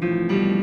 Música 0.00 0.55